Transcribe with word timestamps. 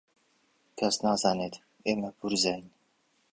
کەس 0.79 0.95
نازانێت 1.05 1.55
ئێمە 1.85 2.09
پوورزاین. 2.17 2.65